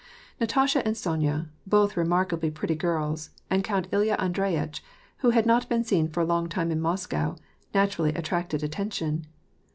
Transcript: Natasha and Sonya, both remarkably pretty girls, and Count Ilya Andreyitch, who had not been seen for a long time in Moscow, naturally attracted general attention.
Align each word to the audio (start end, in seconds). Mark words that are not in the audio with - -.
Natasha 0.39 0.83
and 0.83 0.97
Sonya, 0.97 1.45
both 1.67 1.95
remarkably 1.95 2.49
pretty 2.49 2.73
girls, 2.73 3.29
and 3.51 3.63
Count 3.63 3.87
Ilya 3.91 4.15
Andreyitch, 4.17 4.83
who 5.17 5.29
had 5.29 5.45
not 5.45 5.69
been 5.69 5.83
seen 5.83 6.07
for 6.07 6.21
a 6.21 6.25
long 6.25 6.49
time 6.49 6.71
in 6.71 6.81
Moscow, 6.81 7.35
naturally 7.71 8.09
attracted 8.15 8.61
general 8.61 8.69
attention. 8.71 9.27